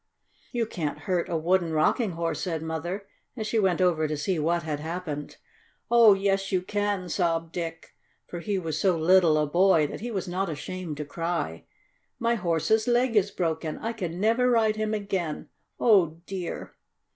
"You 0.51 0.65
can't 0.65 1.01
hurt 1.01 1.29
a 1.29 1.37
wooden 1.37 1.73
rocking 1.73 2.13
horse," 2.13 2.41
said 2.41 2.63
Mother, 2.63 3.05
as 3.37 3.45
she 3.45 3.59
went 3.59 3.79
over 3.79 4.07
to 4.07 4.17
see 4.17 4.39
what 4.39 4.63
had 4.63 4.79
happened. 4.79 5.37
"Oh, 5.91 6.15
yes 6.15 6.51
you 6.51 6.63
can!" 6.63 7.07
sobbed 7.07 7.51
Dick, 7.51 7.91
for 8.27 8.39
he 8.39 8.57
was 8.57 8.79
so 8.79 8.97
little 8.97 9.37
a 9.37 9.45
boy 9.45 9.85
that 9.85 9.99
he 10.01 10.09
was 10.09 10.27
not 10.27 10.49
ashamed 10.49 10.97
to 10.97 11.05
cry. 11.05 11.65
"My 12.17 12.33
Horse's 12.33 12.87
leg 12.87 13.15
is 13.15 13.29
broken! 13.29 13.77
I 13.77 13.93
can 13.93 14.19
never 14.19 14.49
ride 14.49 14.75
him 14.75 14.95
again! 14.95 15.49
Oh, 15.79 16.19
dear!" 16.25 16.73